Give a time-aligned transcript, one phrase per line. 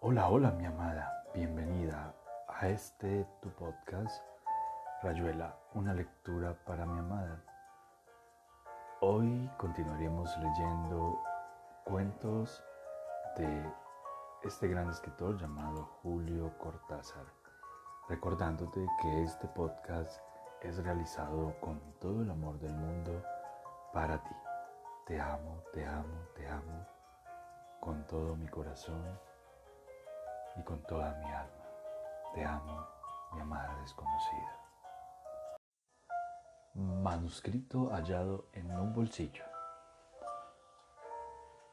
[0.00, 2.14] Hola, hola mi amada, bienvenida
[2.46, 4.22] a este tu podcast,
[5.02, 7.42] Rayuela, una lectura para mi amada.
[9.00, 11.20] Hoy continuaremos leyendo
[11.82, 12.62] cuentos
[13.36, 13.74] de
[14.44, 17.26] este gran escritor llamado Julio Cortázar,
[18.08, 20.22] recordándote que este podcast
[20.62, 23.20] es realizado con todo el amor del mundo
[23.92, 24.36] para ti.
[25.08, 26.86] Te amo, te amo, te amo
[27.80, 29.27] con todo mi corazón
[30.58, 31.64] y con toda mi alma.
[32.34, 32.86] Te amo,
[33.32, 34.56] mi amada desconocida.
[36.74, 39.44] Manuscrito hallado en un bolsillo.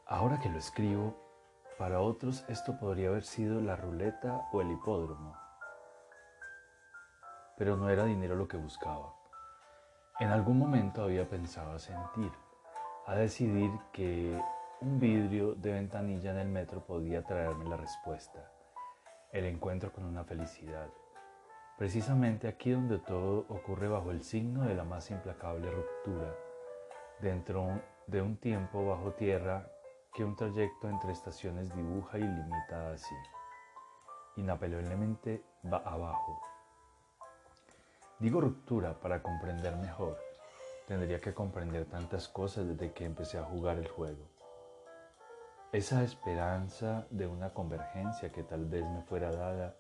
[0.08, 1.16] Ahora que lo escribo,
[1.78, 5.36] para otros esto podría haber sido la ruleta o el hipódromo.
[7.58, 9.14] Pero no era dinero lo que buscaba.
[10.20, 12.32] En algún momento había pensado sentir,
[13.06, 14.42] a decidir que
[14.82, 18.55] un vidrio de ventanilla en el metro podía traerme la respuesta
[19.36, 20.88] el encuentro con una felicidad.
[21.78, 26.34] Precisamente aquí donde todo ocurre bajo el signo de la más implacable ruptura,
[27.20, 29.70] dentro de un tiempo bajo tierra
[30.14, 33.16] que un trayecto entre estaciones dibuja y limita así.
[34.38, 36.42] Inapelablemente va abajo.
[38.20, 40.18] Digo ruptura para comprender mejor.
[40.88, 44.35] Tendría que comprender tantas cosas desde que empecé a jugar el juego
[45.76, 49.76] esa esperanza de una convergencia que tal vez me fuera dada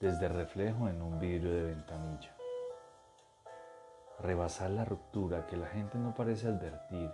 [0.00, 2.34] desde reflejo en un vidrio de ventanilla.
[4.20, 7.10] Rebasar la ruptura que la gente no parece advertir,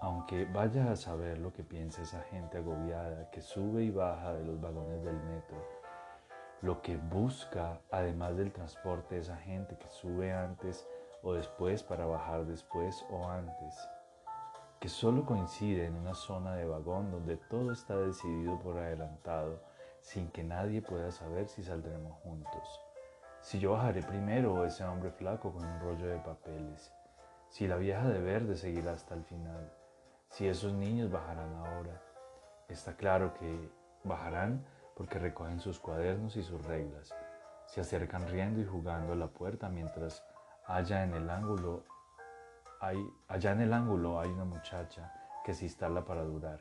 [0.00, 4.44] aunque vaya a saber lo que piensa esa gente agobiada que sube y baja de
[4.44, 5.64] los vagones del metro,
[6.60, 10.88] lo que busca además del transporte esa gente que sube antes
[11.22, 13.88] o después para bajar después o antes
[14.84, 19.62] que solo coincide en una zona de vagón donde todo está decidido por adelantado,
[20.02, 22.82] sin que nadie pueda saber si saldremos juntos.
[23.40, 26.92] Si yo bajaré primero o ese hombre flaco con un rollo de papeles.
[27.48, 29.72] Si la vieja de verde seguirá hasta el final.
[30.28, 32.02] Si esos niños bajarán ahora.
[32.68, 33.70] Está claro que
[34.02, 37.14] bajarán porque recogen sus cuadernos y sus reglas.
[37.68, 40.22] Se acercan riendo y jugando a la puerta mientras
[40.66, 41.84] haya en el ángulo
[43.28, 45.12] allá en el ángulo hay una muchacha
[45.44, 46.60] que se instala para durar,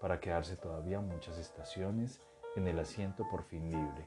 [0.00, 2.20] para quedarse todavía muchas estaciones
[2.56, 4.06] en el asiento por fin libre.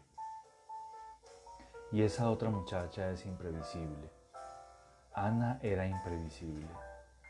[1.91, 4.09] Y esa otra muchacha es imprevisible.
[5.13, 6.67] Ana era imprevisible.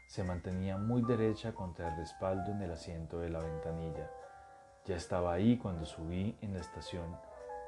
[0.08, 4.10] Se mantenía muy derecha contra el respaldo en el asiento de la ventanilla.
[4.86, 7.18] Ya estaba ahí cuando subí en la estación.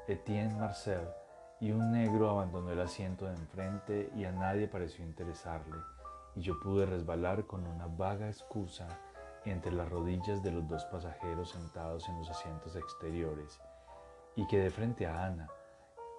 [0.08, 1.06] Etienne Marcel
[1.60, 5.76] y un negro abandonó el asiento de enfrente y a nadie pareció interesarle
[6.36, 8.86] y yo pude resbalar con una vaga excusa
[9.44, 13.60] entre las rodillas de los dos pasajeros sentados en los asientos exteriores
[14.36, 15.48] y quedé frente a Ana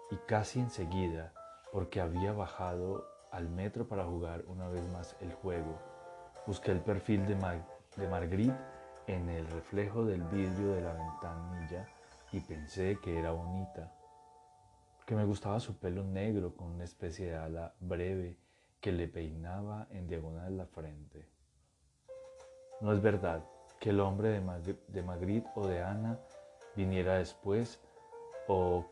[0.09, 1.33] y casi enseguida,
[1.71, 5.77] porque había bajado al metro para jugar una vez más el juego,
[6.47, 7.35] busqué el perfil de,
[7.97, 8.57] de Marguerite
[9.05, 11.87] en el reflejo del vidrio de la ventanilla
[12.31, 13.91] y pensé que era bonita,
[15.05, 18.37] que me gustaba su pelo negro con una especie de ala breve
[18.79, 21.27] que le peinaba en diagonal la frente.
[22.79, 23.43] No es verdad
[23.79, 26.19] que el hombre de, Magritte o de Ana
[26.75, 27.79] viniera después
[28.47, 28.85] o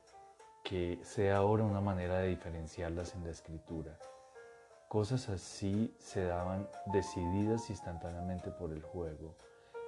[0.64, 3.98] que sea ahora una manera de diferenciarlas en la escritura.
[4.88, 9.36] Cosas así se daban decididas instantáneamente por el juego.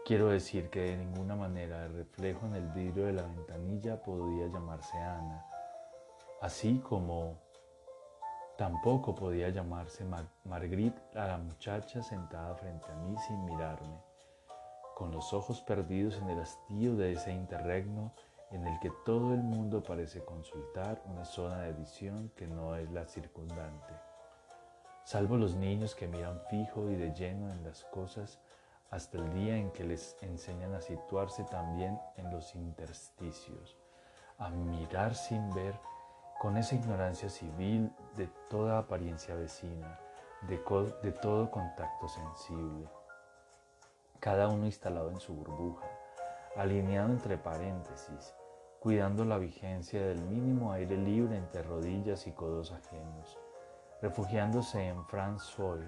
[0.06, 4.48] Quiero decir que de ninguna manera el reflejo en el vidrio de la ventanilla podía
[4.48, 5.46] llamarse Ana,
[6.42, 7.47] así como
[8.58, 10.04] Tampoco podía llamarse
[10.44, 14.02] Marguerite a la muchacha sentada frente a mí sin mirarme,
[14.96, 18.14] con los ojos perdidos en el hastío de ese interregno
[18.50, 22.90] en el que todo el mundo parece consultar una zona de visión que no es
[22.92, 23.94] la circundante,
[25.04, 28.40] salvo los niños que miran fijo y de lleno en las cosas
[28.90, 33.78] hasta el día en que les enseñan a situarse también en los intersticios,
[34.40, 35.80] a mirar sin ver
[36.40, 40.00] con esa ignorancia civil de toda apariencia vecina,
[40.48, 42.88] de, todo contacto sensible,
[44.20, 45.88] cada uno instalado en su burbuja,
[46.56, 48.36] alineado entre paréntesis,
[48.80, 53.36] cuidando la vigencia del mínimo aire libre entre rodillas y codos ajenos,
[54.04, 55.84] refugiándose en Franz Soy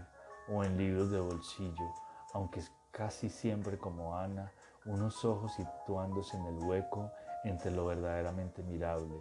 [0.52, 1.94] o en libros de bolsillo,
[2.34, 4.52] aunque casi siempre como Ana,
[4.86, 7.12] unos ojos situándose en el hueco
[7.44, 9.16] entre lo verdaderamente mirable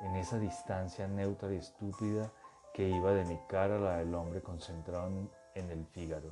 [0.00, 2.30] en esa distancia neutra y estúpida
[2.72, 5.10] que iba de mi cara a la del hombre concentrado
[5.54, 6.30] en el Fígaro.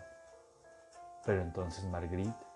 [1.25, 2.47] Pero entonces Marguerite,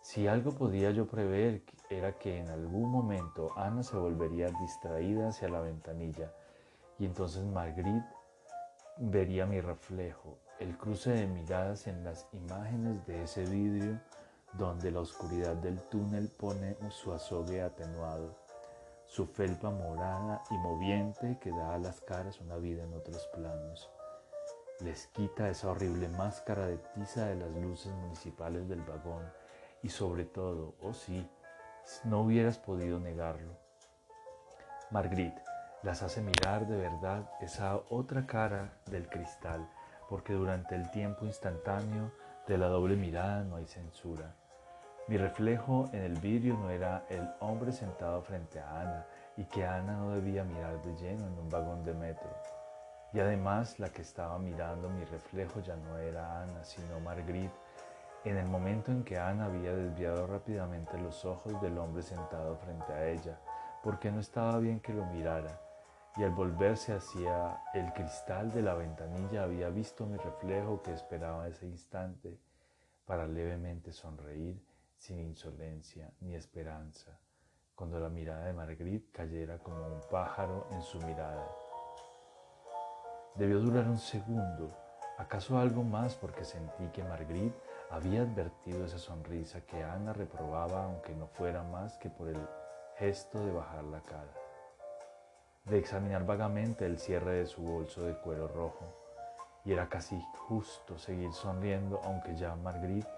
[0.00, 5.48] Si algo podía yo prever era que en algún momento Ana se volvería distraída hacia
[5.48, 6.32] la ventanilla
[6.98, 8.06] y entonces Marguerite
[8.98, 14.00] vería mi reflejo, el cruce de miradas en las imágenes de ese vidrio
[14.52, 18.36] donde la oscuridad del túnel pone su azogue atenuado,
[19.06, 23.90] su felpa morada y moviente que da a las caras una vida en otros planos.
[24.80, 29.22] Les quita esa horrible máscara de tiza de las luces municipales del vagón
[29.82, 31.26] y sobre todo, oh sí,
[32.04, 33.56] no hubieras podido negarlo.
[34.90, 35.42] Marguerite
[35.82, 39.68] las hace mirar de verdad esa otra cara del cristal,
[40.08, 42.10] porque durante el tiempo instantáneo
[42.46, 44.34] de la doble mirada no hay censura.
[45.08, 49.06] Mi reflejo en el vidrio no era el hombre sentado frente a Ana
[49.36, 52.28] y que Ana no debía mirar de lleno en un vagón de metro.
[53.12, 57.54] Y además la que estaba mirando mi reflejo ya no era Ana, sino Marguerite,
[58.24, 62.92] en el momento en que Ana había desviado rápidamente los ojos del hombre sentado frente
[62.92, 63.38] a ella,
[63.84, 65.60] porque no estaba bien que lo mirara,
[66.16, 71.46] y al volverse hacia el cristal de la ventanilla había visto mi reflejo que esperaba
[71.46, 72.36] ese instante
[73.06, 74.60] para levemente sonreír
[74.96, 77.18] sin insolencia ni esperanza,
[77.74, 81.46] cuando la mirada de Marguerite cayera como un pájaro en su mirada.
[83.34, 84.74] Debió durar un segundo,
[85.18, 87.60] acaso algo más porque sentí que Marguerite
[87.90, 92.48] había advertido esa sonrisa que Ana reprobaba aunque no fuera más que por el
[92.96, 94.32] gesto de bajar la cara,
[95.66, 98.86] de examinar vagamente el cierre de su bolso de cuero rojo,
[99.64, 103.08] y era casi justo seguir sonriendo aunque ya Marguerite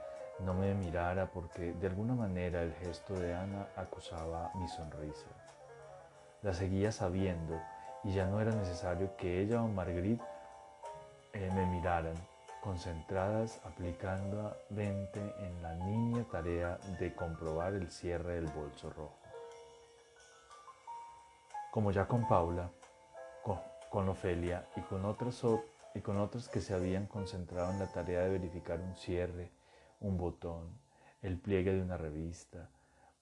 [0.41, 5.27] no me mirara porque de alguna manera el gesto de Ana acusaba mi sonrisa.
[6.43, 7.61] La seguía sabiendo
[8.05, 10.25] y ya no era necesario que ella o Marguerite
[11.33, 12.15] eh, me miraran,
[12.63, 19.19] concentradas aplicandamente en la niña tarea de comprobar el cierre del bolso rojo.
[21.73, 22.71] Como ya con Paula,
[23.43, 25.43] con, con Ofelia y con, otras,
[25.95, 29.51] y con otras que se habían concentrado en la tarea de verificar un cierre,
[30.01, 30.79] un botón,
[31.23, 32.71] el pliegue de una revista.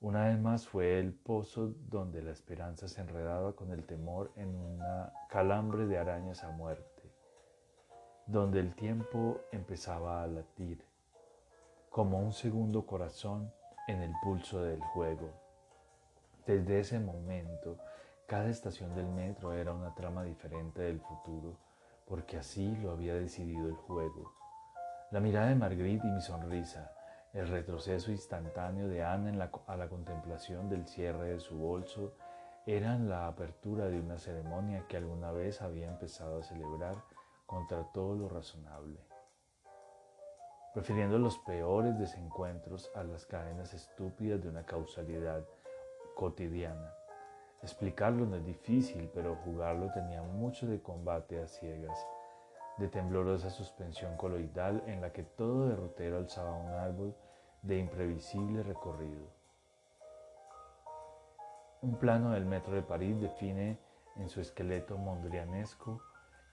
[0.00, 4.54] Una vez más fue el pozo donde la esperanza se enredaba con el temor en
[4.54, 7.10] una calambre de arañas a muerte,
[8.26, 10.84] donde el tiempo empezaba a latir,
[11.88, 13.50] como un segundo corazón
[13.88, 15.30] en el pulso del juego.
[16.44, 17.78] Desde ese momento,
[18.26, 21.56] cada estación del metro era una trama diferente del futuro,
[22.04, 24.35] porque así lo había decidido el juego.
[25.12, 26.92] La mirada de Marguerite y mi sonrisa,
[27.32, 32.14] el retroceso instantáneo de Ana a la contemplación del cierre de su bolso,
[32.66, 36.96] eran la apertura de una ceremonia que alguna vez había empezado a celebrar
[37.46, 38.98] contra todo lo razonable,
[40.74, 45.44] prefiriendo los peores desencuentros a las cadenas estúpidas de una causalidad
[46.16, 46.92] cotidiana.
[47.62, 51.96] Explicarlo no es difícil, pero jugarlo tenía mucho de combate a ciegas
[52.78, 57.14] de temblorosa suspensión coloidal en la que todo derrotero alzaba un árbol
[57.62, 59.26] de imprevisible recorrido.
[61.82, 63.78] Un plano del metro de París define
[64.16, 66.02] en su esqueleto mondrianesco,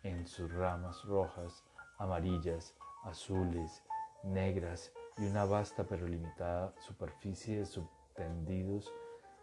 [0.04, 1.64] en sus ramas rojas,
[1.98, 3.84] amarillas, azules,
[4.24, 8.92] negras y una vasta pero limitada superficie de subtendidos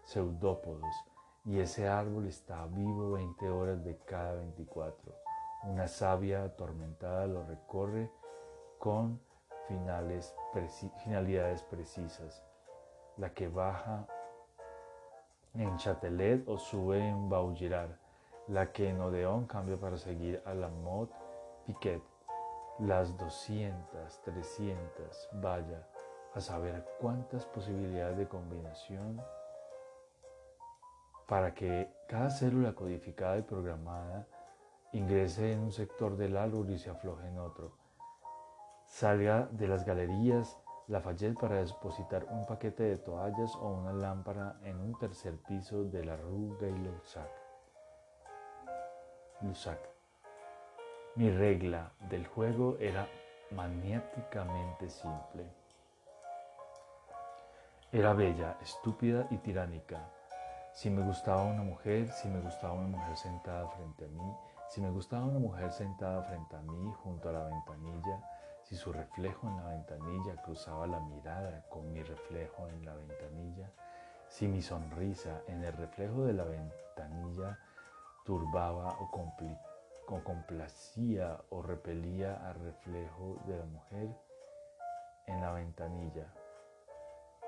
[0.05, 0.95] pseudópodos,
[1.45, 5.20] y ese árbol está vivo 20 horas de cada 24
[5.65, 8.11] una savia atormentada lo recorre
[8.79, 9.21] con
[9.69, 10.35] finales,
[11.05, 12.43] finalidades precisas.
[13.17, 14.07] La que baja
[15.55, 17.91] en Chatelet o sube en Vaugirard.
[18.49, 21.13] La que en Odeón cambia para seguir a la Mode
[21.67, 22.03] Piquet.
[22.79, 25.87] Las 200, 300, vaya,
[26.35, 29.21] a saber cuántas posibilidades de combinación
[31.27, 34.27] para que cada célula codificada y programada
[34.93, 37.73] ingrese en un sector del árbol y se afloje en otro.
[38.85, 44.81] Salga de las galerías Lafayette para depositar un paquete de toallas o una lámpara en
[44.81, 47.31] un tercer piso de la Rue Gay-Lussac.
[51.15, 53.07] Mi regla del juego era
[53.53, 55.47] maniáticamente simple.
[57.93, 60.11] Era bella, estúpida y tiránica.
[60.73, 64.37] Si me gustaba una mujer, si me gustaba una mujer sentada frente a mí,
[64.71, 68.23] si me gustaba una mujer sentada frente a mí junto a la ventanilla,
[68.63, 73.69] si su reflejo en la ventanilla cruzaba la mirada con mi reflejo en la ventanilla,
[74.29, 77.59] si mi sonrisa en el reflejo de la ventanilla
[78.25, 79.11] turbaba o,
[80.07, 84.09] o complacía o repelía al reflejo de la mujer
[85.27, 86.33] en la ventanilla,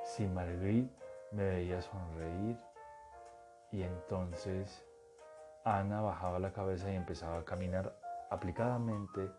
[0.02, 0.92] si Marguerite
[1.30, 2.58] me veía sonreír
[3.70, 4.84] y entonces
[5.64, 7.96] Ana bajaba la cabeza y empezaba a caminar
[8.30, 9.30] aplicadamente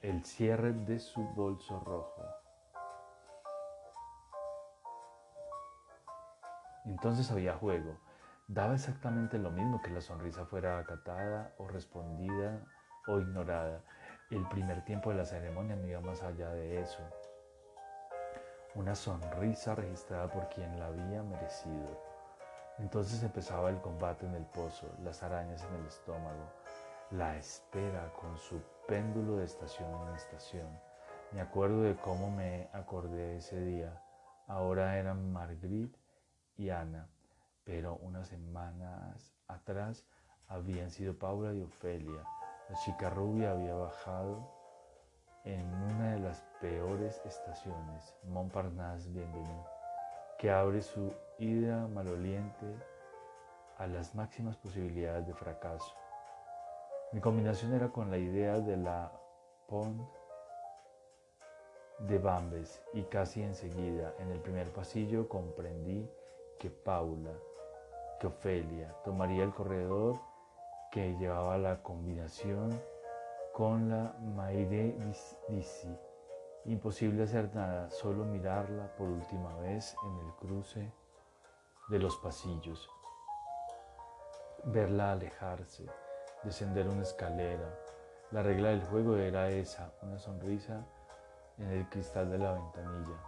[0.00, 2.22] el cierre de su bolso rojo.
[6.86, 7.98] Entonces había juego.
[8.46, 12.62] Daba exactamente lo mismo que la sonrisa fuera acatada o respondida
[13.06, 13.82] o ignorada.
[14.30, 17.02] El primer tiempo de la ceremonia no iba más allá de eso.
[18.74, 22.13] Una sonrisa registrada por quien la había merecido.
[22.78, 26.50] Entonces empezaba el combate en el pozo, las arañas en el estómago,
[27.12, 30.66] la espera con su péndulo de estación en estación.
[31.32, 34.02] Me acuerdo de cómo me acordé ese día.
[34.48, 35.98] Ahora eran Marguerite
[36.56, 37.08] y Ana,
[37.64, 40.04] pero unas semanas atrás
[40.48, 42.24] habían sido Paula y Ofelia.
[42.68, 44.50] La chica rubia había bajado
[45.44, 49.64] en una de las peores estaciones, Montparnasse Bienvenue,
[50.38, 52.66] que abre su ida maloliente
[53.78, 55.94] a las máximas posibilidades de fracaso.
[57.12, 59.12] Mi combinación era con la idea de la
[59.68, 60.00] Pont
[62.00, 66.08] de Bambes y casi enseguida, en el primer pasillo, comprendí
[66.58, 67.32] que Paula,
[68.18, 70.20] que Ofelia tomaría el corredor
[70.90, 72.80] que llevaba la combinación
[73.52, 74.96] con la Maire.
[76.66, 80.90] Imposible hacer nada, solo mirarla por última vez en el cruce
[81.88, 82.88] de los pasillos,
[84.64, 85.84] verla alejarse,
[86.42, 87.68] descender una escalera.
[88.30, 90.86] La regla del juego era esa, una sonrisa
[91.58, 93.20] en el cristal de la ventanilla.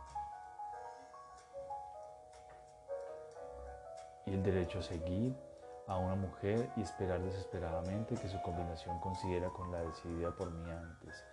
[4.25, 5.37] y el derecho a seguir
[5.87, 10.69] a una mujer y esperar desesperadamente que su combinación coincidiera con la decidida por mí
[10.69, 11.25] antes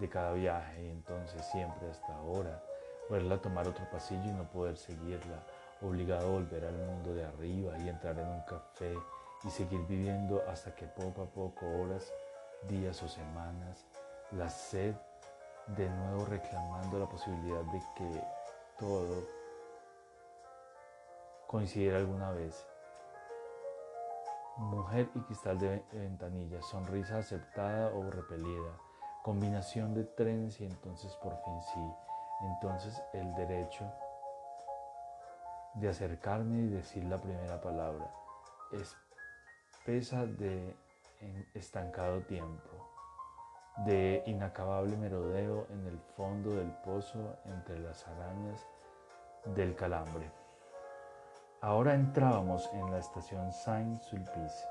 [0.00, 2.62] de cada viaje y entonces siempre hasta ahora
[3.10, 5.44] verla tomar otro pasillo y no poder seguirla,
[5.82, 8.94] obligado a volver al mundo de arriba y entrar en un café
[9.44, 12.12] y seguir viviendo hasta que poco a poco, horas,
[12.68, 13.86] días o semanas,
[14.32, 14.94] la sed
[15.66, 18.24] de nuevo reclamando la posibilidad de que
[18.78, 19.40] todo
[21.46, 22.66] coincidir alguna vez.
[24.56, 28.78] Mujer y cristal de ventanilla, sonrisa aceptada o repelida,
[29.22, 31.92] combinación de trenes y entonces por fin sí,
[32.42, 33.84] entonces el derecho
[35.74, 38.10] de acercarme y decir la primera palabra,
[38.72, 40.74] espesa de
[41.54, 42.70] estancado tiempo,
[43.86, 48.66] de inacabable merodeo en el fondo del pozo entre las arañas
[49.44, 50.30] del calambre.
[51.62, 54.66] Ahora entrábamos en la estación Saint-Sulpice.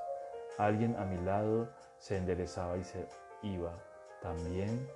[0.58, 3.08] Alguien a mi lado se enderezaba y se
[3.42, 3.72] iba.
[4.22, 4.88] También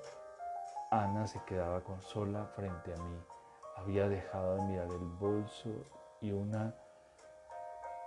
[0.90, 3.19] Ana se quedaba con sola frente a mí.
[3.76, 5.71] Había dejado de mirar el bolso
[6.21, 6.75] y una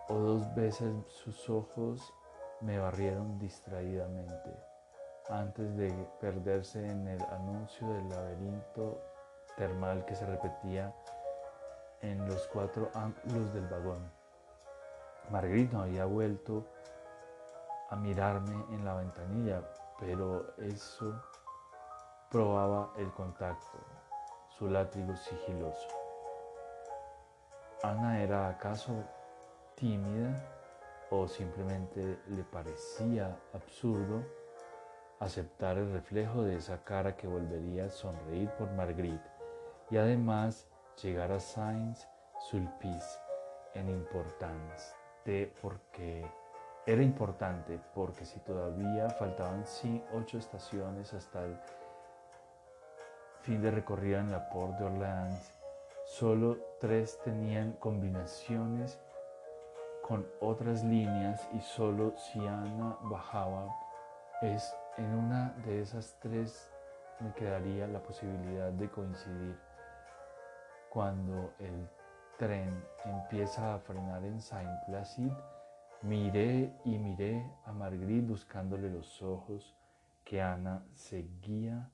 [0.09, 2.13] o dos veces sus ojos
[2.61, 4.51] me barrieron distraídamente
[5.29, 9.01] antes de perderse en el anuncio del laberinto
[9.57, 10.93] termal que se repetía
[12.01, 14.09] en los cuatro ángulos del vagón.
[15.29, 16.65] Marguerite no había vuelto
[17.89, 19.61] a mirarme en la ventanilla,
[19.99, 21.21] pero eso
[22.29, 23.77] probaba el contacto,
[24.57, 25.87] su látigo sigiloso.
[27.83, 29.03] Ana era acaso
[29.75, 30.35] tímida
[31.09, 34.23] o simplemente le parecía absurdo
[35.19, 39.29] aceptar el reflejo de esa cara que volvería a sonreír por Marguerite
[39.89, 40.67] y además
[41.01, 43.19] llegar a Saint-Sulpice
[43.73, 44.95] en importancia,
[45.61, 46.25] porque
[46.87, 49.65] era importante porque si todavía faltaban
[50.13, 51.59] ocho estaciones hasta el
[53.41, 55.51] fin de recorrida en la Port de Orleans,
[56.05, 58.97] solo tres tenían combinaciones
[60.01, 63.67] con otras líneas y solo si Ana bajaba.
[64.41, 66.71] Es en una de esas tres
[67.19, 69.59] me quedaría la posibilidad de coincidir.
[70.89, 71.89] Cuando el
[72.37, 75.35] tren empieza a frenar en Saint-Placide,
[76.01, 79.75] miré y miré a Marguerite buscándole los ojos
[80.23, 81.89] que Ana seguía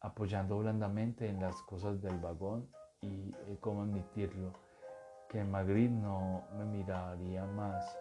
[0.00, 2.68] apoyando blandamente en las cosas del vagón
[3.00, 4.52] y eh, cómo admitirlo,
[5.28, 7.96] que Marguerite no me miraría más,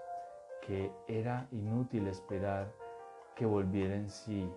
[0.62, 2.72] que era inútil esperar
[3.36, 4.52] que volviera en sí,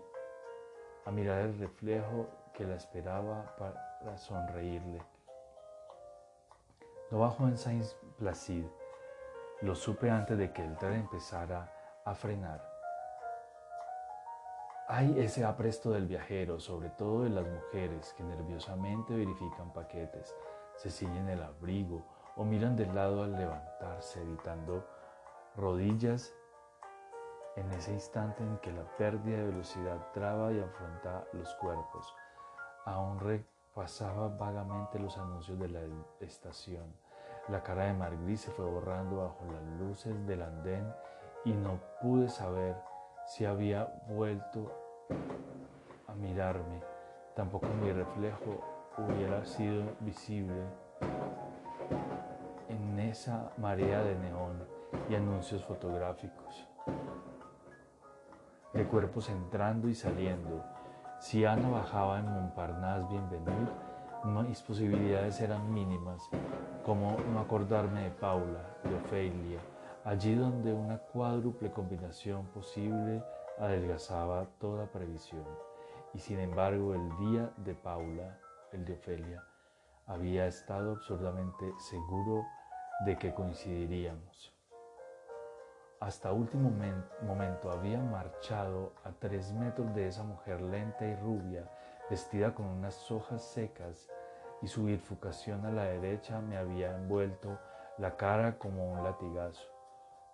[1.04, 5.02] a mirar el reflejo que la esperaba para sonreírle.
[7.10, 7.84] No bajó en Saint
[8.18, 8.83] Placide.
[9.64, 11.72] Lo supe antes de que el tren empezara
[12.04, 12.62] a frenar.
[14.88, 20.36] Hay ese apresto del viajero, sobre todo de las mujeres que nerviosamente verifican paquetes,
[20.76, 22.04] se ciñen el abrigo
[22.36, 24.86] o miran de lado al levantarse, evitando
[25.56, 26.34] rodillas
[27.56, 32.14] en ese instante en que la pérdida de velocidad traba y afronta los cuerpos.
[32.84, 35.80] Aún repasaba vagamente los anuncios de la
[36.20, 37.03] estación.
[37.48, 40.90] La cara de Margrit se fue borrando bajo las luces del andén
[41.44, 42.74] y no pude saber
[43.26, 44.72] si había vuelto
[46.08, 46.82] a mirarme.
[47.34, 48.60] Tampoco mi reflejo
[48.96, 50.62] hubiera sido visible
[52.68, 54.66] en esa marea de neón
[55.10, 56.66] y anuncios fotográficos
[58.72, 60.64] de cuerpos entrando y saliendo.
[61.20, 63.68] Si Ana bajaba en Montparnasse Bienvenue,
[64.24, 66.30] mis posibilidades eran mínimas,
[66.84, 69.58] como no acordarme de Paula, de Ofelia,
[70.04, 73.22] allí donde una cuádruple combinación posible
[73.58, 75.44] adelgazaba toda previsión.
[76.14, 78.38] Y sin embargo el día de Paula,
[78.72, 79.42] el de Ofelia,
[80.06, 82.44] había estado absurdamente seguro
[83.04, 84.54] de que coincidiríamos.
[86.00, 86.70] Hasta último
[87.22, 91.68] momento había marchado a tres metros de esa mujer lenta y rubia,
[92.10, 94.10] vestida con unas hojas secas,
[94.62, 97.58] y su bifurcación a la derecha me había envuelto
[97.98, 99.68] la cara como un latigazo.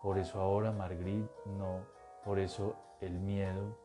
[0.00, 1.80] Por eso ahora Marguerite no,
[2.24, 3.76] por eso el miedo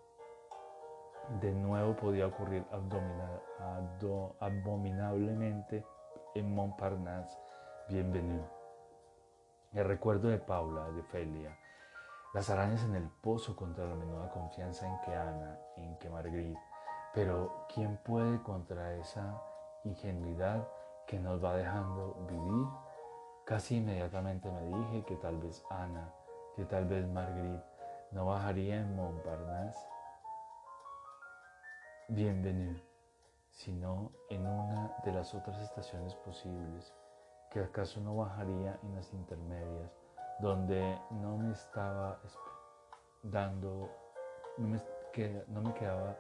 [1.42, 2.64] de nuevo podía ocurrir
[4.40, 5.86] abominablemente
[6.36, 7.38] en Montparnasse.
[7.90, 8.46] Bienvenido.
[9.74, 11.58] El recuerdo de Paula, de Felia,
[12.34, 16.60] las arañas en el pozo contra la menuda confianza en que Ana, en que Marguerite,
[17.16, 19.42] pero ¿quién puede contra esa
[19.86, 20.68] ingenuidad
[21.08, 22.68] que nos va dejando vivir?
[23.46, 26.14] Casi inmediatamente me dije que tal vez Ana,
[26.58, 27.64] que tal vez Marguerite
[28.12, 29.88] no bajaría en Montparnasse.
[32.10, 32.82] Bienvenido,
[33.50, 36.94] sino en una de las otras estaciones posibles,
[37.50, 39.90] que acaso no bajaría en las intermedias
[40.40, 42.20] donde no me estaba
[43.24, 43.90] dando,
[44.58, 44.82] me,
[45.48, 46.18] no me quedaba,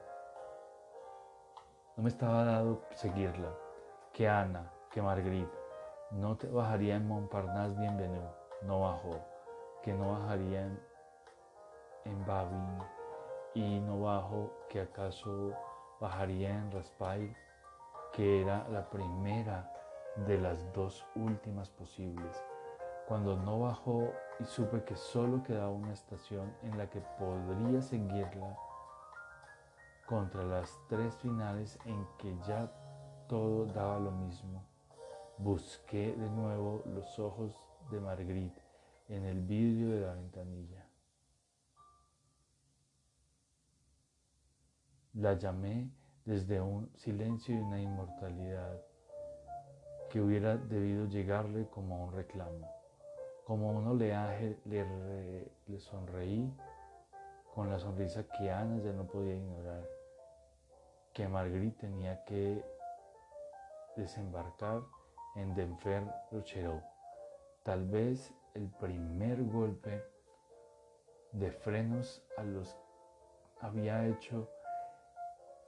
[1.95, 3.53] no me estaba dado seguirla,
[4.11, 5.57] que Ana, que Marguerite,
[6.11, 9.21] no te bajaría en Montparnasse Bienvenido, no bajó,
[9.81, 10.79] que no bajaría en,
[12.03, 12.79] en Babin
[13.53, 15.53] y no bajo, que acaso
[16.01, 17.33] bajaría en Raspail,
[18.11, 19.71] que era la primera
[20.27, 22.43] de las dos últimas posibles.
[23.07, 28.57] Cuando no bajó y supe que solo quedaba una estación en la que podría seguirla
[30.05, 32.71] contra las tres finales en que ya
[33.27, 34.63] todo daba lo mismo.
[35.37, 37.51] Busqué de nuevo los ojos
[37.91, 38.61] de Marguerite
[39.09, 40.85] en el vidrio de la ventanilla.
[45.13, 45.89] La llamé
[46.25, 48.81] desde un silencio y una inmortalidad
[50.09, 52.69] que hubiera debido llegarle como un reclamo.
[53.45, 56.51] Como un oleaje le, le sonreí
[57.55, 59.87] con la sonrisa que Ana ya no podía ignorar,
[61.15, 62.61] que Marguerite tenía que
[63.95, 64.81] desembarcar
[65.37, 66.83] en Denfer Rochereau.
[67.63, 70.03] Tal vez el primer golpe
[71.31, 72.77] de frenos a los
[73.61, 74.49] había hecho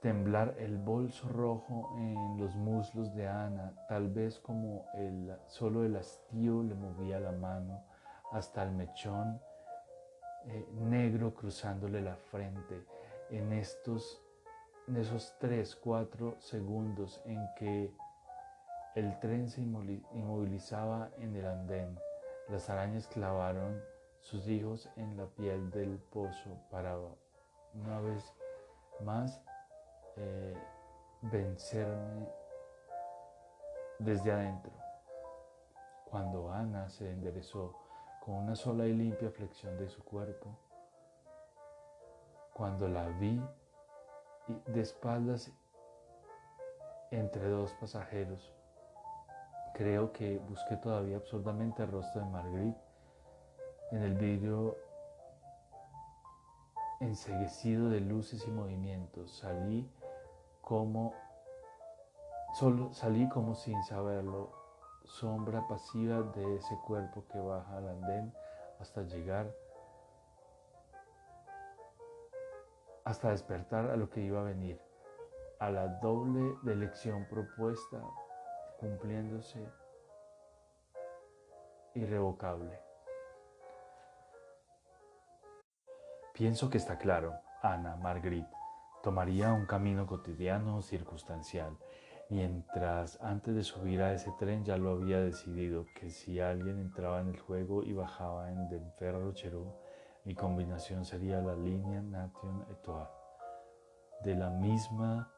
[0.02, 5.96] temblar el bolso rojo en los muslos de Ana, tal vez como el, solo el
[5.96, 7.84] hastío le movía la mano
[8.32, 9.40] hasta el mechón
[10.44, 12.84] eh, negro cruzándole la frente
[13.30, 14.22] en estos
[14.88, 17.92] en esos tres, cuatro segundos en que
[18.94, 21.98] el tren se inmovilizaba en el andén.
[22.48, 23.82] Las arañas clavaron
[24.20, 26.98] sus hijos en la piel del pozo para
[27.74, 28.34] una vez
[29.04, 29.40] más
[30.16, 30.56] eh,
[31.20, 32.26] vencerme
[33.98, 34.72] desde adentro.
[36.06, 37.76] Cuando Ana se enderezó
[38.24, 40.56] con una sola y limpia flexión de su cuerpo,
[42.54, 43.38] cuando la vi
[44.66, 45.52] de espaldas
[47.10, 48.52] entre dos pasajeros,
[49.74, 52.80] creo que busqué todavía absurdamente el rostro de Marguerite
[53.92, 54.76] en el vidrio
[57.00, 59.38] enseguecido de luces y movimientos.
[59.38, 59.90] Salí
[60.60, 61.14] como
[62.54, 64.50] solo salí como sin saberlo,
[65.04, 68.32] sombra pasiva de ese cuerpo que baja al andén
[68.80, 69.54] hasta llegar,
[73.08, 74.78] hasta despertar a lo que iba a venir,
[75.60, 78.02] a la doble elección propuesta
[78.78, 79.66] cumpliéndose
[81.94, 82.78] irrevocable.
[86.34, 88.54] Pienso que está claro, Ana, Marguerite
[89.02, 91.78] Tomaría un camino cotidiano circunstancial,
[92.28, 97.22] mientras antes de subir a ese tren ya lo había decidido que si alguien entraba
[97.22, 99.72] en el juego y bajaba en Denferro Cherú,
[100.28, 103.08] mi combinación sería la línea Nation Etoile.
[104.22, 105.32] De la misma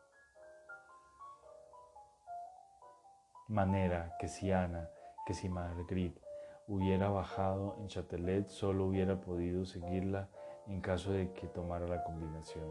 [3.46, 4.90] manera que si Ana,
[5.24, 6.20] que si Marguerite
[6.66, 10.28] hubiera bajado en Châtelet, solo hubiera podido seguirla
[10.66, 12.68] en caso de que tomara la combinación.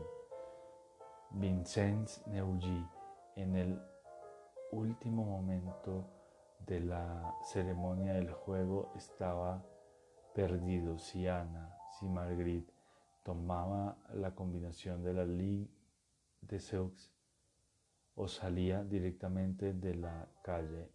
[1.30, 2.86] Vincenz Neuilly,
[3.38, 3.82] en el
[4.74, 6.04] último momento
[6.66, 9.64] de la ceremonia del juego, estaba
[10.34, 12.74] perdido si Ana, si Marguerite
[13.24, 15.70] tomaba la combinación de la Ligue
[16.42, 17.12] de Seux
[18.16, 20.90] o salía directamente de la calle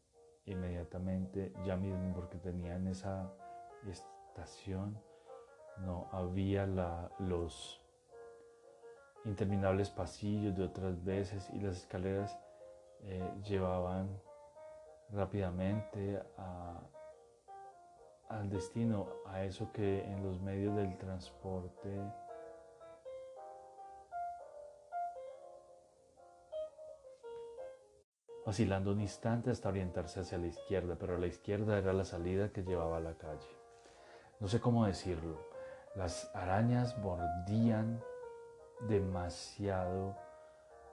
[0.47, 3.33] inmediatamente, ya mismo porque tenía en esa
[3.89, 4.99] estación,
[5.79, 6.67] no había
[7.19, 7.81] los
[9.25, 12.39] interminables pasillos de otras veces y las escaleras
[13.05, 14.21] eh, llevaban
[15.11, 16.21] rápidamente
[18.29, 21.91] al destino, a eso que en los medios del transporte
[28.45, 32.63] vacilando un instante hasta orientarse hacia la izquierda, pero la izquierda era la salida que
[32.63, 33.49] llevaba a la calle.
[34.41, 35.39] No sé cómo decirlo,
[35.95, 38.03] las arañas mordían
[38.89, 40.17] demasiado.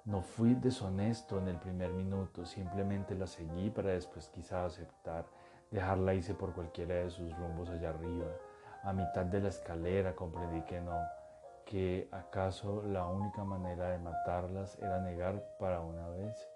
[0.06, 5.26] No fui deshonesto en el primer minuto, simplemente la seguí para después quizá aceptar,
[5.72, 8.28] dejarla irse por cualquiera de sus rumbos allá arriba.
[8.84, 11.00] A mitad de la escalera comprendí que no,
[11.66, 16.52] que acaso la única manera de matarlas era negar para una vez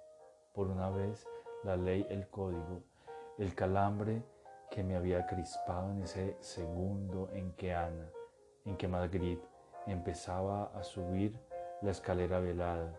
[0.55, 1.27] por una vez
[1.63, 2.83] la ley, el código,
[3.37, 4.23] el calambre
[4.71, 8.09] que me había crispado en ese segundo en que Ana,
[8.63, 9.45] en que Marguerite
[9.85, 11.37] empezaba a subir
[11.81, 12.97] la escalera velada.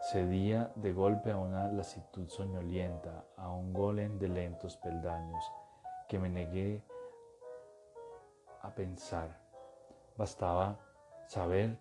[0.00, 5.44] Cedía de golpe a una lasitud soñolienta, a un golem de lentos peldaños,
[6.08, 6.82] que me negué
[8.62, 9.40] a pensar.
[10.16, 10.78] Bastaba
[11.26, 11.78] saber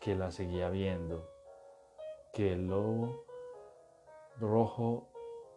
[0.00, 1.28] que la seguía viendo,
[2.32, 3.24] que el lobo
[4.40, 5.08] rojo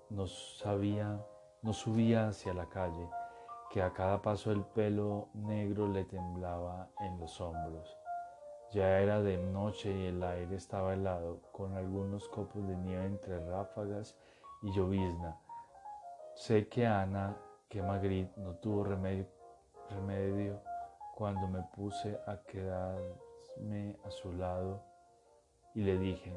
[0.09, 1.23] nos, sabía,
[1.61, 3.09] nos subía hacia la calle,
[3.69, 8.00] que a cada paso el pelo negro le temblaba en los hombros.
[8.71, 13.45] Ya era de noche y el aire estaba helado, con algunos copos de nieve entre
[13.45, 14.17] ráfagas
[14.61, 15.37] y llovizna.
[16.35, 17.35] Sé que Ana,
[17.69, 19.27] que Magritte no tuvo remedio,
[19.89, 20.61] remedio
[21.15, 24.81] cuando me puse a quedarme a su lado
[25.75, 26.33] y le dije,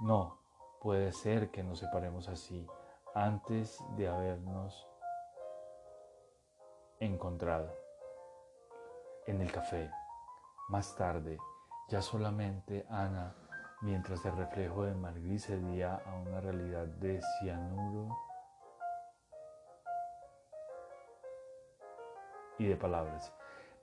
[0.00, 0.46] no,
[0.86, 2.64] Puede ser que nos separemos así
[3.12, 4.86] antes de habernos
[7.00, 7.74] encontrado.
[9.26, 9.90] En el café,
[10.68, 11.38] más tarde,
[11.88, 13.34] ya solamente Ana,
[13.82, 18.16] mientras el reflejo de Margrit cedía a una realidad de cianuro
[22.58, 23.32] y de palabras,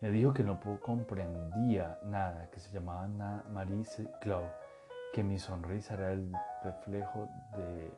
[0.01, 3.07] me dijo que no comprendía nada, que se llamaba
[3.49, 3.85] Marie
[4.19, 4.43] Clau
[5.13, 7.93] que mi sonrisa era el reflejo de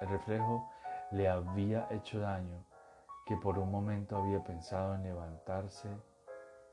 [0.00, 0.70] el reflejo
[1.10, 2.64] le había hecho daño,
[3.26, 5.88] que por un momento había pensado en levantarse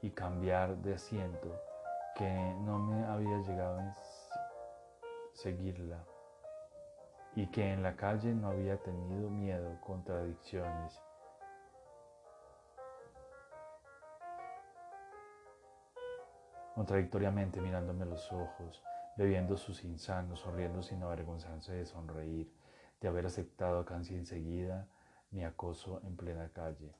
[0.03, 1.49] y cambiar de asiento,
[2.13, 2.29] que
[2.65, 3.95] no me había llegado a
[5.31, 6.03] seguirla.
[7.35, 11.01] Y que en la calle no había tenido miedo, contradicciones.
[16.75, 18.83] Contradictoriamente mirándome los ojos,
[19.15, 22.53] bebiendo sus insanos, sonriendo sin avergonzarse de sonreír,
[22.99, 24.85] de haber aceptado casi enseguida
[25.31, 26.93] mi acoso en plena calle,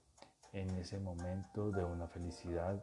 [0.53, 2.79] en ese momento de una felicidad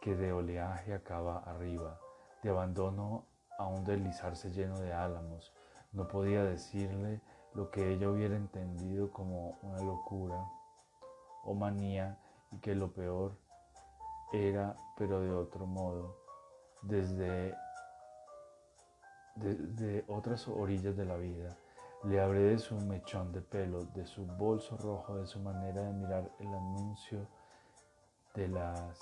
[0.00, 2.00] que de oleaje acaba arriba,
[2.42, 3.26] de abandono
[3.58, 5.52] a un deslizarse lleno de álamos.
[5.92, 7.20] No podía decirle
[7.54, 10.44] lo que ella hubiera entendido como una locura
[11.44, 12.18] o manía
[12.50, 13.36] y que lo peor
[14.32, 16.16] era, pero de otro modo,
[16.80, 17.54] desde,
[19.36, 21.56] desde otras orillas de la vida.
[22.04, 25.92] Le hablé de su mechón de pelo, de su bolso rojo, de su manera de
[25.92, 27.28] mirar el anuncio
[28.34, 28.98] de las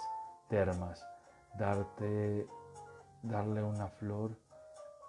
[0.49, 1.07] termas,
[1.55, 2.47] darte,
[3.23, 4.37] darle una flor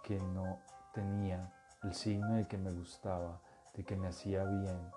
[0.04, 0.60] que no
[0.94, 3.42] tenía, el signo de que me gustaba,
[3.74, 4.92] de que me hacía bien,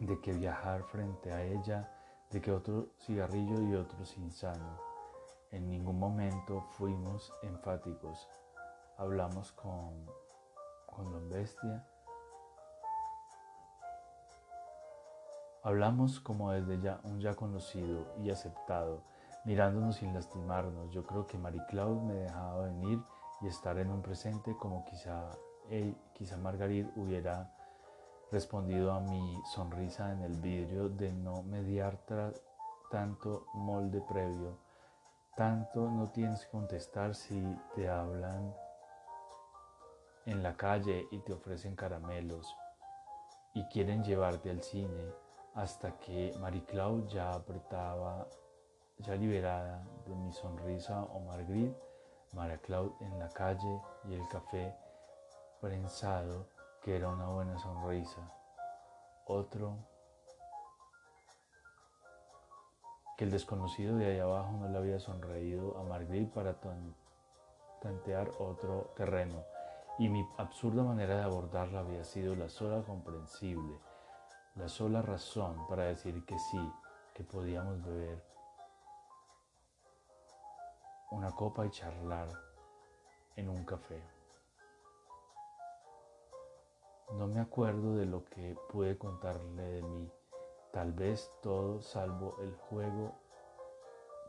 [0.00, 1.90] de que viajar frente a ella,
[2.30, 4.78] de que otro cigarrillo y otro insano.
[5.52, 8.28] En ningún momento fuimos enfáticos.
[8.98, 10.06] Hablamos con,
[10.96, 11.86] con Don Bestia.
[15.62, 19.02] Hablamos como desde ya un ya conocido y aceptado,
[19.44, 20.90] mirándonos sin lastimarnos.
[20.92, 22.98] Yo creo que Marie Claude me dejaba venir
[23.42, 25.30] y estar en un presente como quizá,
[25.68, 27.52] él, quizá Margarit hubiera
[28.30, 31.98] respondido a mi sonrisa en el vidrio de no mediar
[32.90, 34.58] tanto molde previo.
[35.36, 37.42] Tanto no tienes que contestar si
[37.74, 38.54] te hablan
[40.26, 42.54] en la calle y te ofrecen caramelos
[43.54, 45.14] y quieren llevarte al cine
[45.54, 46.62] hasta que Marie
[47.08, 48.26] ya apretaba,
[48.98, 51.80] ya liberada de mi sonrisa o Marguerite,
[52.34, 54.74] Marie Claude en la calle y el café
[55.60, 56.48] prensado
[56.82, 58.30] que era una buena sonrisa.
[59.26, 59.78] Otro
[63.16, 66.56] que el desconocido de ahí abajo no le había sonreído a Marguerite para
[67.80, 69.55] tantear otro terreno
[69.98, 73.78] y mi absurda manera de abordarla había sido la sola comprensible,
[74.54, 76.72] la sola razón para decir que sí,
[77.14, 78.22] que podíamos beber
[81.10, 82.28] una copa y charlar
[83.36, 84.02] en un café.
[87.14, 90.10] No me acuerdo de lo que pude contarle de mí,
[90.72, 93.14] tal vez todo salvo el juego,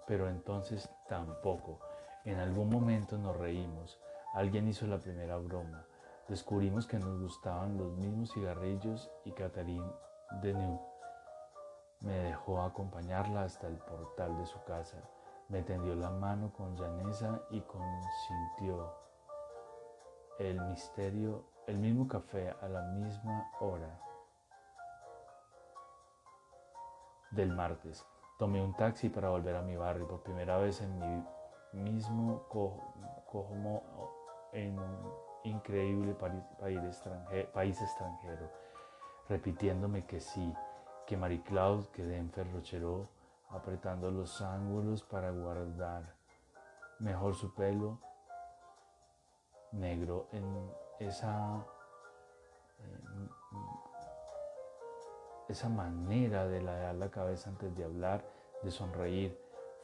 [0.06, 1.80] pero entonces tampoco.
[2.24, 4.00] En algún momento nos reímos,
[4.34, 5.86] alguien hizo la primera broma,
[6.28, 9.92] descubrimos que nos gustaban los mismos cigarrillos y Catherine
[10.42, 10.98] Deneuve
[12.02, 14.98] me dejó acompañarla hasta el portal de su casa.
[15.50, 18.94] Me tendió la mano con llaneza y consintió
[20.40, 24.00] el misterio, el mismo café a la misma hora
[27.32, 28.06] del martes.
[28.38, 31.24] Tomé un taxi para volver a mi barrio por primera vez en mi
[31.74, 34.17] mismo como
[34.58, 38.52] en un increíble país extranjero,
[39.30, 40.54] repitiéndome que sí,
[41.06, 43.08] que Marie Claude, que Denver Rocheró,
[43.50, 46.16] apretando los ángulos para guardar
[47.00, 48.00] mejor su pelo
[49.72, 51.64] negro en esa,
[55.48, 58.26] esa manera de ladear la cabeza antes de hablar,
[58.64, 59.40] de sonreír,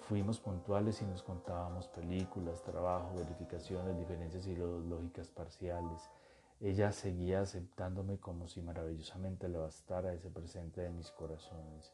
[0.10, 6.10] Fuimos puntuales y nos contábamos películas, trabajo, verificaciones, diferencias ideológicas parciales.
[6.60, 11.94] Ella seguía aceptándome como si maravillosamente le bastara ese presente de mis corazones.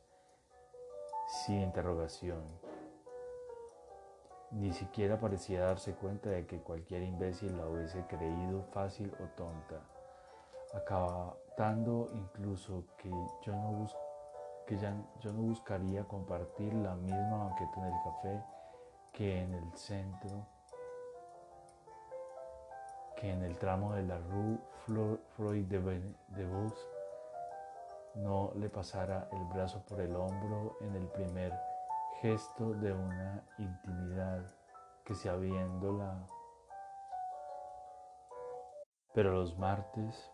[1.45, 2.41] Sin interrogación.
[4.51, 9.83] Ni siquiera parecía darse cuenta de que cualquier imbécil la hubiese creído fácil o tonta,
[10.73, 13.11] acabando incluso que
[13.43, 13.98] yo no buscaba
[14.69, 18.43] que ya, yo no buscaría compartir la misma banqueta en el café
[19.11, 20.45] que en el centro,
[23.17, 24.59] que en el tramo de la Rue
[25.35, 26.71] Freud de, de
[28.13, 31.51] no le pasara el brazo por el hombro en el primer
[32.21, 34.45] gesto de una intimidad
[35.03, 36.27] que se habiéndola.
[39.15, 40.31] Pero los martes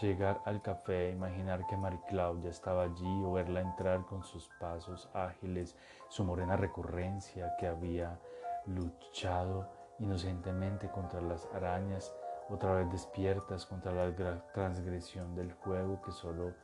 [0.00, 5.08] Llegar al café, imaginar que Marie Claudia estaba allí o verla entrar con sus pasos
[5.12, 5.76] ágiles,
[6.08, 8.18] su morena recurrencia que había
[8.66, 12.14] luchado inocentemente contra las arañas,
[12.48, 16.54] otra vez despiertas contra la transgresión del juego que solo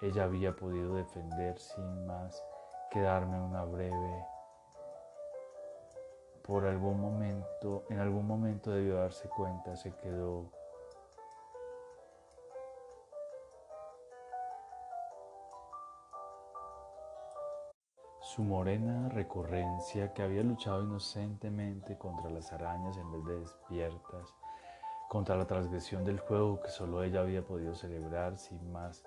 [0.00, 2.42] ella había podido defender sin más
[2.90, 4.26] que darme una breve.
[6.42, 10.50] Por algún momento, en algún momento debió darse cuenta, se quedó
[18.34, 24.34] Su morena recurrencia que había luchado inocentemente contra las arañas en vez de despiertas,
[25.10, 29.04] contra la transgresión del juego que solo ella había podido celebrar sin más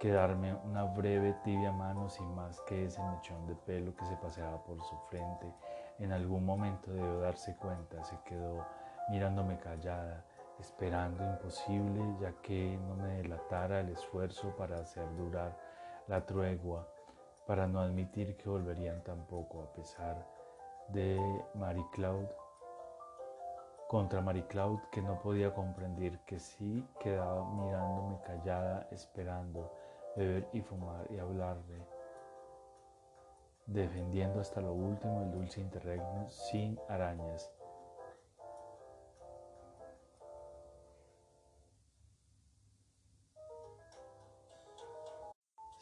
[0.00, 4.16] que darme una breve tibia mano sin más que ese mechón de pelo que se
[4.16, 5.52] paseaba por su frente.
[5.98, 8.64] En algún momento debió darse cuenta, se quedó
[9.10, 10.24] mirándome callada,
[10.58, 15.54] esperando imposible ya que no me delatara el esfuerzo para hacer durar
[16.06, 16.88] la tregua
[17.48, 20.22] para no admitir que volverían tampoco a pesar
[20.88, 21.18] de
[21.54, 22.28] Marie Claude,
[23.88, 29.72] contra Marie Claude que no podía comprender que sí quedaba mirándome callada esperando
[30.14, 31.86] beber y fumar y hablarle,
[33.64, 37.50] defendiendo hasta lo último el dulce interregno sin arañas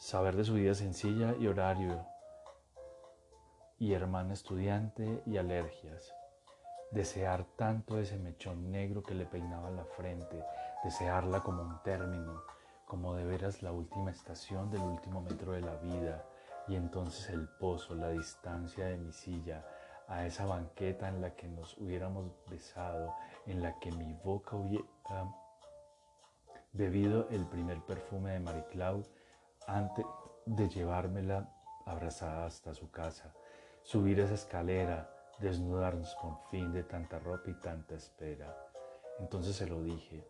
[0.06, 2.06] saber de su vida sencilla y horario,
[3.76, 6.14] y hermana estudiante y alergias,
[6.92, 10.44] desear tanto ese mechón negro que le peinaba la frente,
[10.84, 12.40] desearla como un término,
[12.86, 16.24] como de veras la última estación del último metro de la vida,
[16.68, 19.64] Y entonces el pozo, la distancia de mi silla,
[20.06, 23.12] a esa banqueta en la que nos hubiéramos besado,
[23.46, 24.84] en la que mi boca hubiera
[26.72, 28.64] bebido el primer perfume de Marie
[29.66, 30.04] antes
[30.44, 31.52] de llevármela
[31.84, 33.34] abrazada hasta su casa,
[33.82, 38.54] subir esa escalera, desnudarnos con fin de tanta ropa y tanta espera.
[39.18, 40.26] Entonces se lo dije.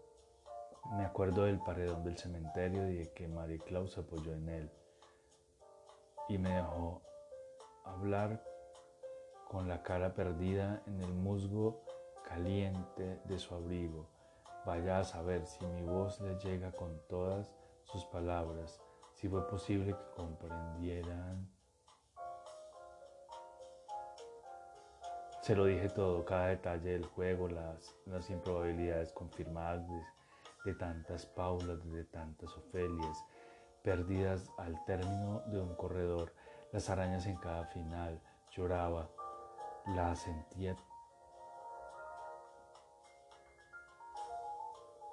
[0.96, 4.70] Me acuerdo del paredón del cementerio y de que Marie Claude se apoyó en él
[6.28, 7.02] y me dejó
[7.84, 8.42] hablar
[9.48, 11.82] con la cara perdida en el musgo
[12.28, 14.08] caliente de su abrigo.
[14.64, 17.48] Vaya a saber si mi voz le llega con todas
[17.84, 18.80] sus palabras,
[19.16, 21.48] si fue posible que comprendieran.
[25.42, 30.02] Se lo dije todo, cada detalle del juego, las, las improbabilidades confirmadas de,
[30.64, 33.24] de tantas Paulas, de tantas Ofelias,
[33.82, 36.32] perdidas al término de un corredor,
[36.72, 39.08] las arañas en cada final, lloraba,
[39.86, 40.76] la sentía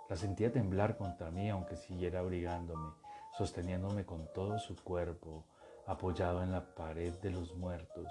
[0.09, 2.91] La sentía temblar contra mí aunque siguiera abrigándome,
[3.37, 5.45] sosteniéndome con todo su cuerpo,
[5.85, 8.07] apoyado en la pared de los muertos.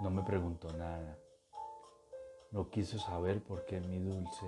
[0.00, 1.16] No me preguntó nada.
[2.50, 4.46] No quiso saber por qué mi dulce...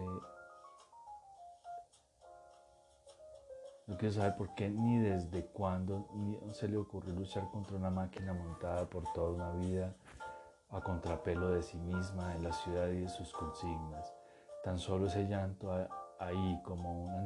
[3.87, 7.91] No quiso saber por qué ni desde cuándo ni se le ocurrió luchar contra una
[7.91, 9.93] máquina montada por toda una vida
[10.71, 14.15] a contrapelo de sí misma, en la ciudad y de sus consignas.
[14.63, 15.73] Tan solo ese llanto
[16.21, 17.20] ahí como un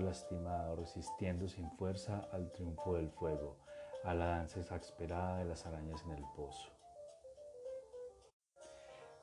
[0.00, 3.56] lastimado, resistiendo sin fuerza al triunfo del fuego,
[4.04, 6.70] a la danza exasperada de las arañas en el pozo.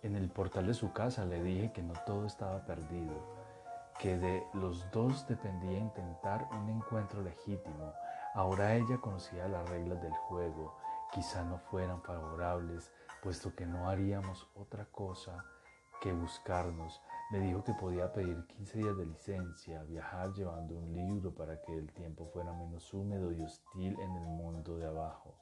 [0.01, 3.13] En el portal de su casa le dije que no todo estaba perdido,
[3.99, 7.93] que de los dos dependía intentar un encuentro legítimo.
[8.33, 10.77] Ahora ella conocía las reglas del juego,
[11.11, 12.91] quizá no fueran favorables,
[13.23, 15.43] puesto que no haríamos otra cosa
[16.01, 17.01] que buscarnos.
[17.29, 21.77] Me dijo que podía pedir 15 días de licencia, viajar llevando un libro para que
[21.77, 25.35] el tiempo fuera menos húmedo y hostil en el mundo de abajo,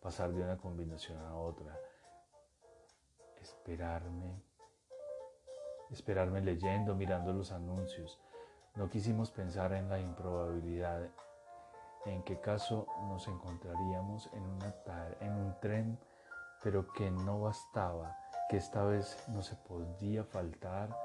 [0.00, 1.78] pasar de una combinación a otra,
[3.38, 4.40] esperarme,
[5.90, 8.18] esperarme leyendo, mirando los anuncios.
[8.74, 11.10] No quisimos pensar en la improbabilidad,
[12.06, 14.74] en qué caso nos encontraríamos en, una
[15.20, 15.98] en un tren,
[16.62, 18.16] pero que no bastaba
[18.48, 20.96] que esta vez no se podía faltar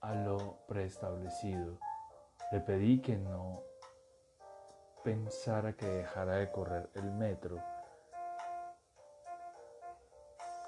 [0.00, 1.78] a lo preestablecido.
[2.52, 3.62] Le pedí que no
[5.02, 7.62] pensara que dejara de correr el metro,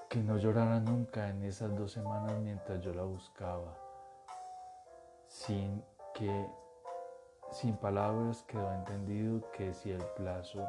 [0.09, 3.77] que no llorara nunca en esas dos semanas mientras yo la buscaba,
[5.27, 6.49] sin que,
[7.51, 10.67] sin palabras quedó entendido que si el plazo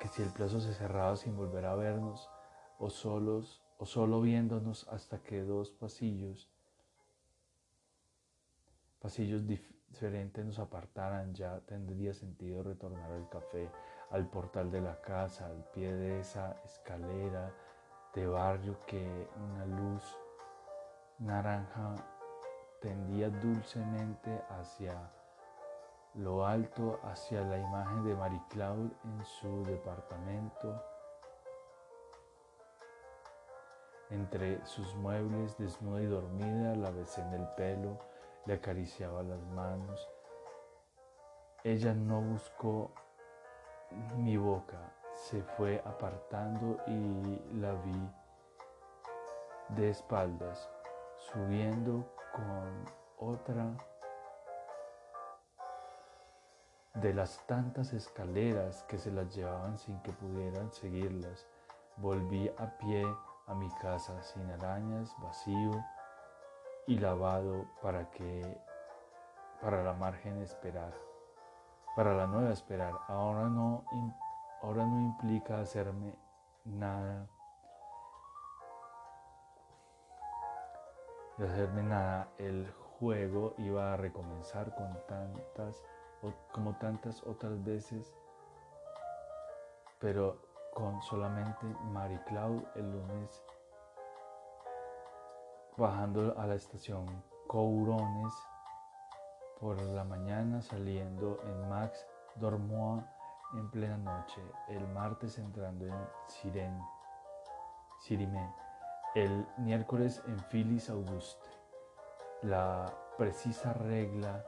[0.00, 2.30] que si el plazo se cerraba sin volver a vernos,
[2.78, 6.50] o solos, o solo viéndonos hasta que dos pasillos,
[9.00, 13.70] pasillos diferentes nos apartaran, ya tendría sentido retornar al café,
[14.10, 17.54] al portal de la casa, al pie de esa escalera
[18.14, 20.04] de barrio que una luz
[21.18, 21.94] naranja
[22.82, 25.10] tendía dulcemente hacia
[26.14, 30.89] lo alto hacia la imagen de Marie Claude en su departamento.
[34.10, 37.98] Entre sus muebles, desnuda y dormida, la besé en el pelo,
[38.44, 40.08] le acariciaba las manos.
[41.62, 42.92] Ella no buscó
[44.16, 48.10] mi boca, se fue apartando y la vi
[49.76, 50.68] de espaldas,
[51.16, 52.84] subiendo con
[53.18, 53.76] otra
[56.94, 61.46] de las tantas escaleras que se las llevaban sin que pudieran seguirlas.
[61.96, 63.06] Volví a pie
[63.50, 65.84] a mi casa sin arañas, vacío
[66.86, 68.56] y lavado para que
[69.60, 70.94] para la margen esperar,
[71.96, 72.94] para la nueva esperar.
[73.08, 73.84] Ahora no,
[74.62, 76.14] ahora no implica hacerme
[76.64, 77.26] nada,
[81.36, 82.28] hacerme nada.
[82.38, 85.84] El juego iba a recomenzar con tantas
[86.52, 88.14] como tantas otras veces,
[89.98, 93.42] pero con solamente Marie Claude el lunes
[95.76, 97.06] bajando a la estación
[97.48, 98.34] Courones
[99.58, 102.06] por la mañana saliendo en Max
[102.36, 103.04] Dormois
[103.54, 106.80] en plena noche, el martes entrando en Siren,
[108.00, 108.54] Sirimé,
[109.14, 111.48] el miércoles en Phyllis Auguste.
[112.42, 112.86] La
[113.18, 114.44] precisa regla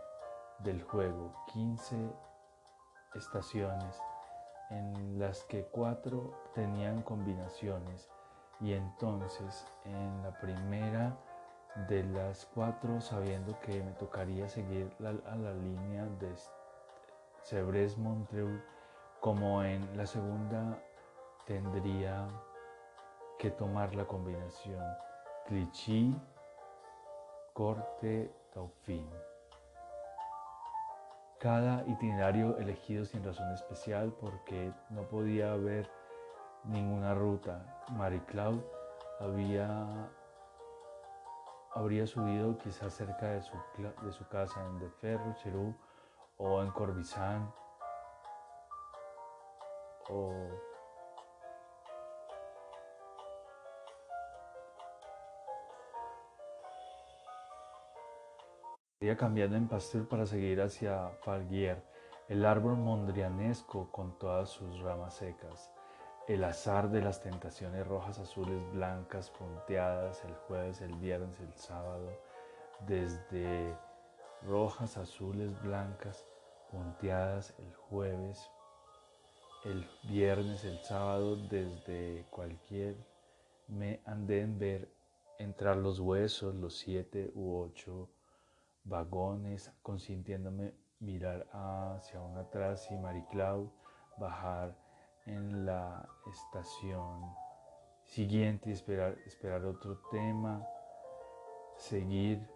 [0.60, 1.96] del juego, 15
[3.14, 4.00] estaciones
[4.72, 8.10] en las que cuatro tenían combinaciones
[8.60, 11.16] y entonces en la primera
[11.88, 16.34] de las cuatro, sabiendo que me tocaría seguir a la línea de
[17.42, 18.62] Sebres Montreux,
[19.20, 20.78] como en la segunda
[21.46, 22.28] tendría
[23.38, 24.84] que tomar la combinación
[25.46, 26.14] Clichy,
[27.52, 29.31] Corte, Taufin.
[31.43, 35.90] Cada itinerario elegido sin razón especial porque no podía haber
[36.62, 37.82] ninguna ruta.
[37.88, 38.64] Marie Claude
[39.18, 40.09] había,
[41.74, 43.57] habría subido quizás cerca de su,
[44.05, 45.74] de su casa en De Ferro, Cherou
[46.36, 47.53] o en Corbizán
[50.11, 50.47] o
[59.16, 61.82] cambiando en Pasteur para seguir hacia Falguier,
[62.28, 65.72] el árbol mondrianesco con todas sus ramas secas,
[66.28, 72.16] el azar de las tentaciones rojas, azules, blancas, punteadas, el jueves, el viernes, el sábado,
[72.86, 73.76] desde
[74.46, 76.24] rojas, azules, blancas,
[76.70, 78.48] punteadas, el jueves,
[79.64, 82.94] el viernes, el sábado, desde cualquier
[83.66, 84.88] me anden ver
[85.40, 88.09] entrar los huesos, los siete u ocho
[88.84, 93.70] vagones, consintiéndome mirar hacia un atrás y Marie Claude
[94.18, 94.76] bajar
[95.26, 97.34] en la estación
[98.04, 100.66] siguiente y esperar, esperar otro tema,
[101.76, 102.46] seguir,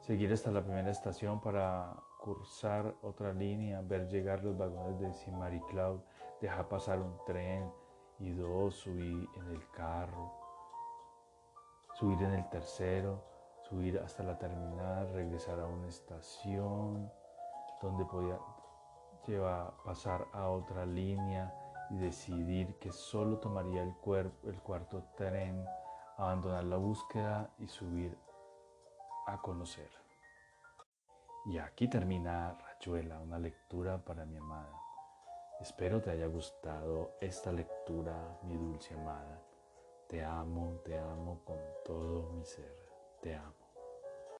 [0.00, 5.62] seguir hasta la primera estación para cursar otra línea, ver llegar los vagones de Marie
[5.70, 6.02] Claude,
[6.40, 7.70] dejar pasar un tren
[8.18, 10.37] y dos, subir en el carro
[11.98, 13.24] subir en el tercero,
[13.68, 17.10] subir hasta la terminal, regresar a una estación
[17.82, 18.38] donde podía
[19.26, 21.52] llevar, pasar a otra línea
[21.90, 25.64] y decidir que solo tomaría el, cuarto tren,
[26.16, 28.16] abandonar la búsqueda y subir
[29.26, 29.90] a conocer.
[31.46, 34.72] Y aquí termina Rayuela, una lectura para mi amada.
[35.60, 39.47] Espero te haya gustado esta lectura, mi dulce amada.
[40.08, 42.74] Te amo, te amo con todo mi ser.
[43.20, 43.57] Te amo.